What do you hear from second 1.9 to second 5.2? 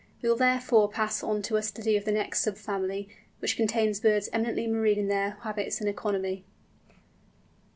of the next sub family, which contains birds eminently marine in